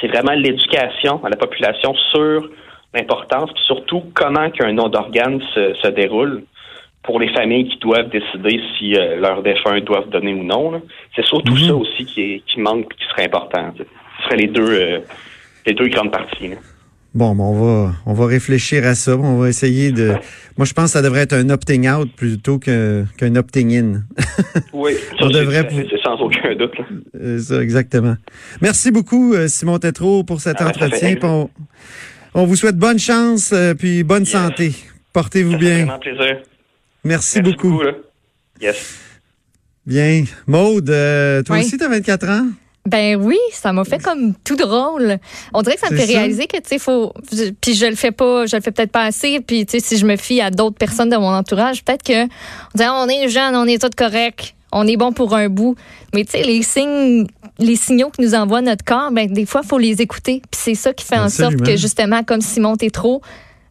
c'est 0.00 0.08
vraiment 0.08 0.32
l'éducation 0.32 1.24
à 1.24 1.28
la 1.28 1.36
population 1.36 1.94
sur 2.12 2.48
l'importance, 2.92 3.50
surtout 3.66 4.02
comment 4.14 4.50
qu'un 4.50 4.72
nom 4.72 4.88
d'organe 4.88 5.40
se, 5.54 5.74
se, 5.74 5.88
déroule. 5.88 6.44
pour 7.02 7.20
les 7.20 7.28
familles 7.34 7.68
qui 7.68 7.76
doivent 7.80 8.08
décider 8.08 8.62
si 8.78 8.92
leurs 8.92 9.42
défunts 9.42 9.78
doivent 9.80 10.08
donner 10.08 10.32
ou 10.32 10.42
non. 10.42 10.80
C'est 11.14 11.24
surtout 11.26 11.52
Mhm. 11.52 11.66
ça 11.68 11.74
aussi 11.74 12.06
qui, 12.06 12.22
est, 12.22 12.38
qui 12.46 12.58
manque 12.60 12.94
qui 12.94 13.04
serait 13.10 13.26
important. 13.26 13.74
Ce 13.76 14.24
serait 14.24 14.36
les 14.36 14.46
deux, 14.46 15.02
les 15.66 15.74
deux 15.74 15.88
grandes 15.88 16.10
parties. 16.12 16.48
là. 16.48 16.56
Bon, 17.14 17.34
ben, 17.36 17.44
on 17.44 17.54
va 17.54 17.94
on 18.06 18.12
va 18.12 18.26
réfléchir 18.26 18.84
à 18.86 18.96
ça. 18.96 19.16
On 19.16 19.38
va 19.38 19.48
essayer 19.48 19.92
de. 19.92 20.14
Moi, 20.56 20.64
je 20.64 20.72
pense 20.72 20.86
que 20.86 20.90
ça 20.90 21.02
devrait 21.02 21.20
être 21.20 21.32
un 21.34 21.48
opting 21.50 21.88
out 21.88 22.10
plutôt 22.16 22.58
qu'un 22.58 23.36
opting 23.36 23.72
in. 23.76 24.02
Oui, 24.72 24.94
On 25.20 25.28
devrait 25.28 25.68
c'est- 25.70 25.86
c'est 25.90 26.02
sans 26.02 26.16
aucun 26.20 26.54
doute. 26.56 26.76
là. 26.78 26.84
Euh, 27.20 27.38
ça, 27.38 27.62
exactement. 27.62 28.16
Merci 28.60 28.90
beaucoup, 28.90 29.32
euh, 29.34 29.46
Simon 29.46 29.78
Tétrault, 29.78 30.24
pour 30.24 30.40
cet 30.40 30.56
Ah, 30.58 30.64
ça 30.64 30.68
entretien. 30.70 31.16
On, 31.22 31.48
on 32.34 32.46
vous 32.46 32.56
souhaite 32.56 32.76
bonne 32.76 32.98
chance 32.98 33.50
euh, 33.52 33.74
puis 33.74 34.02
bonne 34.02 34.24
Yes. 34.24 34.32
santé. 34.32 34.72
Portez-vous 35.12 35.52
Ça 35.52 35.58
fait 35.58 35.64
bien. 35.64 35.76
vraiment 35.84 35.98
plaisir. 36.00 36.36
Merci, 37.04 37.38
Merci 37.38 37.42
beaucoup. 37.42 37.80
là. 37.82 37.92
Yes. 38.60 38.98
Bien. 39.86 40.24
Maude, 40.48 40.90
euh, 40.90 41.42
toi 41.44 41.56
Oui. 41.56 41.62
aussi, 41.64 41.76
tu 41.78 41.84
as 41.84 41.88
24 41.88 42.28
ans? 42.28 42.46
Ben 42.86 43.16
oui, 43.16 43.38
ça 43.52 43.72
m'a 43.72 43.84
fait 43.84 44.02
comme 44.02 44.34
tout 44.44 44.56
drôle. 44.56 45.18
On 45.54 45.62
dirait 45.62 45.76
que 45.76 45.80
ça 45.80 45.90
me 45.90 45.96
fait 45.96 46.06
ça. 46.06 46.18
réaliser 46.18 46.46
que 46.46 46.58
tu 46.58 46.62
sais 46.66 46.78
faut 46.78 47.14
puis 47.62 47.74
je 47.74 47.86
le 47.86 47.94
fais 47.94 48.10
pas, 48.10 48.44
je 48.44 48.56
le 48.56 48.62
fais 48.62 48.72
peut-être 48.72 48.92
pas 48.92 49.04
assez 49.04 49.40
puis 49.40 49.64
tu 49.64 49.72
sais 49.72 49.80
si 49.80 49.96
je 49.96 50.04
me 50.04 50.16
fie 50.16 50.42
à 50.42 50.50
d'autres 50.50 50.76
personnes 50.76 51.08
de 51.08 51.16
mon 51.16 51.32
entourage, 51.32 51.82
peut-être 51.82 52.02
que 52.02 52.24
on 52.24 52.76
dirait 52.76 52.90
on 52.90 53.08
est 53.08 53.28
jeune, 53.28 53.56
on 53.56 53.64
est 53.64 53.80
tout 53.80 53.88
correct, 53.96 54.54
on 54.70 54.86
est 54.86 54.98
bon 54.98 55.12
pour 55.12 55.34
un 55.34 55.48
bout. 55.48 55.76
Mais 56.14 56.24
tu 56.24 56.32
sais 56.32 56.42
les 56.42 56.62
signes 56.62 57.26
les 57.58 57.76
signaux 57.76 58.10
que 58.10 58.20
nous 58.20 58.34
envoie 58.34 58.60
notre 58.60 58.84
corps, 58.84 59.10
ben 59.12 59.32
des 59.32 59.46
fois 59.46 59.62
faut 59.62 59.78
les 59.78 60.02
écouter. 60.02 60.42
Puis 60.50 60.60
c'est 60.62 60.74
ça 60.74 60.92
qui 60.92 61.06
fait 61.06 61.18
en 61.18 61.30
sorte 61.30 61.56
que 61.62 61.76
justement 61.76 62.22
comme 62.22 62.42
Simon 62.42 62.76
trop 62.92 63.22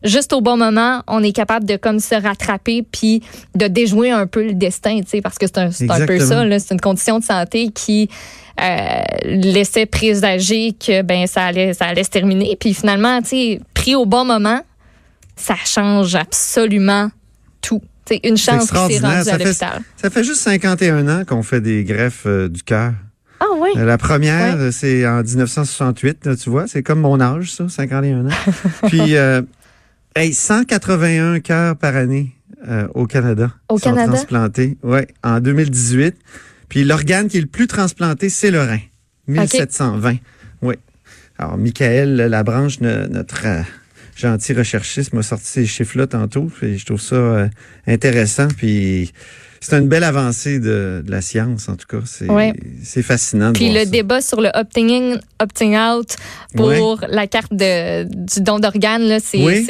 juste 0.04 0.34
au 0.34 0.42
bon 0.42 0.58
moment, 0.58 1.02
on 1.08 1.24
est 1.24 1.32
capable 1.32 1.66
de 1.66 1.78
comme 1.78 2.00
se 2.00 2.16
rattraper 2.16 2.84
puis 2.84 3.22
de 3.56 3.68
déjouer 3.68 4.12
un 4.12 4.28
peu 4.28 4.44
le 4.44 4.54
destin, 4.54 5.00
tu 5.02 5.10
sais, 5.10 5.22
parce 5.22 5.38
que 5.38 5.48
c'est 5.48 5.60
un, 5.60 5.70
un 5.90 6.06
peu 6.06 6.20
ça, 6.20 6.44
là, 6.46 6.60
c'est 6.60 6.74
une 6.74 6.82
condition 6.82 7.20
de 7.20 7.24
santé 7.24 7.70
qui 7.70 8.10
euh, 8.62 9.02
laissait 9.26 9.86
présager 9.86 10.74
que 10.74 11.02
ben 11.02 11.28
ça 11.28 11.46
allait, 11.46 11.74
ça 11.74 11.86
allait 11.86 12.04
se 12.04 12.10
terminer. 12.10 12.56
Puis 12.60 12.74
finalement, 12.74 13.22
tu 13.22 13.30
sais, 13.30 13.62
pris 13.74 13.96
au 13.96 14.06
bon 14.06 14.26
moment, 14.26 14.62
ça 15.36 15.56
change 15.66 16.16
absolument 16.16 17.10
tout. 17.62 17.82
Tu 18.06 18.16
sais, 18.16 18.20
une 18.24 18.38
chance 18.38 18.70
qui 18.70 18.76
s'est 18.94 19.00
rendue 19.00 19.24
Ça 19.24 19.36
à 19.36 19.38
fait, 19.38 19.44
l'hôpital. 19.46 19.82
ça 19.96 20.10
fait 20.10 20.24
juste 20.24 20.42
51 20.42 21.08
ans 21.08 21.24
qu'on 21.26 21.42
fait 21.42 21.62
des 21.62 21.84
greffes 21.84 22.24
euh, 22.26 22.50
du 22.50 22.62
cœur. 22.64 22.94
Ah 23.40 23.46
oui. 23.58 23.70
Euh, 23.78 23.86
La 23.86 23.98
première, 23.98 24.58
c'est 24.72 25.06
en 25.08 25.22
1968, 25.22 26.26
là, 26.26 26.36
tu 26.36 26.50
vois. 26.50 26.68
C'est 26.68 26.84
comme 26.84 27.00
mon 27.02 27.20
âge, 27.20 27.52
ça, 27.52 27.68
51 27.68 28.28
ans. 28.28 28.30
Puis, 28.88 29.16
euh, 29.16 29.42
hey, 30.16 30.34
181 30.34 31.40
cœurs 31.40 31.76
par 31.76 31.96
année 31.96 32.32
euh, 32.68 32.88
au 32.94 33.06
Canada. 33.08 33.52
Au 33.70 33.78
sont 33.78 33.90
Canada? 33.90 34.14
transplantés, 34.14 34.78
ouais, 34.84 35.08
en 35.24 35.40
2018. 35.40 36.16
Puis 36.70 36.84
l'organe 36.84 37.28
qui 37.28 37.38
est 37.38 37.42
le 37.42 37.48
plus 37.48 37.68
transplanté, 37.68 38.30
c'est 38.30 38.52
le 38.52 38.62
rein. 38.62 38.80
1720. 39.28 40.18
Oui. 40.62 40.76
Alors, 41.38 41.58
Michael 41.58 42.16
Labranche, 42.16 42.80
no- 42.82 43.08
notre 43.08 43.46
euh, 43.46 43.62
gentil 44.16 44.54
recherchiste, 44.54 45.14
m'a 45.14 45.24
sorti 45.24 45.46
ces 45.46 45.66
chiffres-là 45.66 46.08
tantôt. 46.08 46.44
Puis 46.60 46.78
je 46.78 46.86
trouve 46.86 47.02
ça 47.02 47.16
euh, 47.16 47.48
intéressant. 47.88 48.48
Puis 48.58 49.12
c'est 49.60 49.78
une 49.78 49.88
belle 49.88 50.04
avancée 50.04 50.60
de, 50.60 51.02
de 51.06 51.12
la 51.12 51.22
science, 51.22 51.70
en 51.70 51.76
tout 51.76 51.88
cas. 51.88 52.06
C'est 52.06 52.30
Ouais. 52.30 52.54
fascinant 53.02 53.52
de 53.52 53.54
Puis 53.58 53.66
voir 53.70 53.80
le 53.80 53.86
ça. 53.86 53.90
débat 53.92 54.22
sur 54.22 54.42
le 54.42 54.50
opting 54.54 54.90
in, 54.92 55.20
opting 55.42 55.78
out 55.78 56.16
pour 56.56 57.00
la 57.10 57.28
carte 57.28 57.54
de, 57.54 58.04
du 58.04 58.42
don 58.42 58.60
d'organes, 58.60 59.04
là, 59.04 59.20
c'est, 59.20 59.44
Oui. 59.44 59.66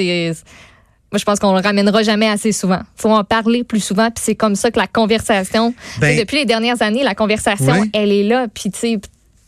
Moi, 1.14 1.20
je 1.20 1.26
pense 1.26 1.38
qu'on 1.38 1.54
le 1.54 1.62
ramènera 1.62 2.02
jamais 2.02 2.28
assez 2.28 2.52
souvent. 2.52 2.80
faut 2.96 3.12
en 3.12 3.24
parler 3.24 3.64
plus 3.64 3.80
souvent, 3.82 4.08
puis 4.10 4.24
c'est 4.26 4.34
comme 4.34 4.56
ça 4.56 4.72
que 4.72 4.80
la 4.80 4.88
conversation, 4.88 5.76
Ben- 6.00 6.18
depuis 6.18 6.38
les 6.38 6.46
dernières 6.46 6.82
années, 6.82 7.04
la 7.04 7.14
conversation, 7.14 7.82
Oui. 7.82 7.92
elle 7.94 8.12
est 8.12 8.24
là, 8.24 8.48
puis 8.52 8.72
tu 8.72 8.80
sais, 8.80 9.00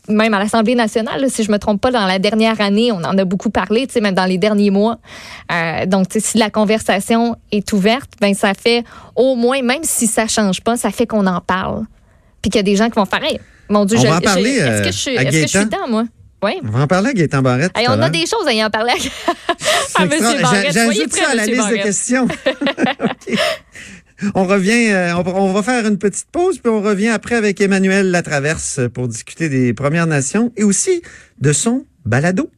même 0.08 0.36
à 0.36 0.40
l'Assemblée 0.40 0.76
nationale, 0.76 1.22
là, 1.22 1.28
si 1.28 1.44
je 1.44 1.52
me 1.52 1.58
trompe 1.58 1.82
pas, 1.82 1.90
dans 1.90 2.06
la 2.06 2.20
dernière 2.20 2.62
année, 2.62 2.92
on 2.92 2.98
en 3.04 3.18
a 3.18 3.26
beaucoup 3.26 3.50
parlé, 3.50 3.88
tu 3.88 3.94
sais, 3.94 4.02
même 4.02 4.14
dans 4.14 4.26
les 4.26 4.38
derniers 4.38 4.70
mois. 4.70 5.00
Euh, 5.52 5.88
donc, 5.88 6.08
tu 6.10 6.20
sais, 6.20 6.28
si 6.28 6.38
la 6.38 6.52
conversation 6.52 7.36
est 7.52 7.74
ouverte, 7.74 8.12
ben 8.22 8.36
ça 8.36 8.54
fait 8.54 8.84
au 9.16 9.34
moins, 9.34 9.64
même 9.64 9.82
si 9.84 10.06
ça 10.06 10.28
change 10.28 10.62
pas, 10.62 10.78
ça 10.78 10.92
fait 10.92 11.08
qu'on 11.08 11.26
en 11.26 11.42
parle. 11.42 11.86
Puis 12.44 12.52
qu'il 12.52 12.60
y 12.60 12.60
a 12.60 12.64
des 12.64 12.76
gens 12.76 12.92
qui 12.92 12.96
vont 13.00 13.06
faire, 13.06 13.24
Hey, 13.24 13.40
mon 13.70 13.86
Dieu, 13.86 13.98
je, 13.98 14.04
je- 14.04 14.20
parler, 14.22 14.52
est-ce 14.52 14.62
euh, 14.62 14.80
que 14.82 14.92
je 14.92 15.32
que 15.32 15.42
je 15.42 15.48
suis 15.48 15.66
dedans, 15.66 15.88
moi? 15.90 16.04
Oui. 16.44 16.60
On 16.64 16.70
va 16.70 16.82
en 16.82 16.88
parler 16.88 17.10
à 17.10 17.14
Gaétan 17.14 17.42
Barrette. 17.42 17.72
Hey, 17.76 17.88
on 17.90 18.02
a 18.02 18.10
des 18.10 18.26
choses 18.26 18.48
à 18.48 18.54
y 18.54 18.64
en 18.64 18.70
parler 18.70 18.92
à, 18.92 18.96
C'est 19.88 20.00
à 20.00 20.04
M. 20.04 20.42
Barrette. 20.42 20.74
J'ajoute 20.74 21.10
prêt, 21.10 21.22
ça 21.22 21.30
à 21.32 21.36
la 21.36 21.46
liste 21.46 21.70
de 21.70 21.76
questions. 21.76 22.26
OK. 22.26 23.40
On 24.34 24.46
revient, 24.46 24.92
euh, 24.92 25.16
on, 25.16 25.28
on 25.28 25.52
va 25.54 25.62
faire 25.62 25.86
une 25.86 25.98
petite 25.98 26.28
pause, 26.32 26.60
puis 26.60 26.72
on 26.72 26.82
revient 26.82 27.10
après 27.10 27.36
avec 27.36 27.60
Emmanuel 27.60 28.12
Latraverse 28.12 28.80
pour 28.94 29.08
discuter 29.08 29.50
des 29.50 29.74
Premières 29.74 30.08
Nations 30.08 30.54
et 30.56 30.64
aussi 30.64 31.02
de 31.40 31.52
son 31.52 31.86
balado. 32.06 32.50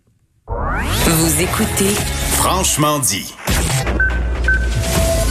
Vous 0.47 1.41
écoutez 1.41 1.93
Franchement 2.33 2.99
dit. 2.99 3.33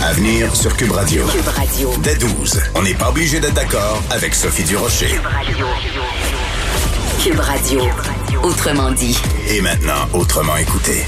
À 0.02 0.12
venir 0.12 0.54
sur 0.54 0.76
Cube 0.76 0.92
Radio. 0.92 1.24
Cube 1.26 1.48
Radio. 1.48 1.92
Dès 2.02 2.16
12. 2.16 2.60
On 2.74 2.82
n'est 2.82 2.94
pas 2.94 3.08
obligé 3.08 3.40
d'être 3.40 3.54
d'accord 3.54 4.02
avec 4.10 4.34
Sophie 4.34 4.64
Durocher. 4.64 5.18
Cube 7.23 7.40
Radio. 7.40 7.80
Autrement 8.42 8.90
dit. 8.92 9.16
Et 9.49 9.61
maintenant, 9.61 10.08
autrement 10.12 10.56
écouté. 10.56 11.06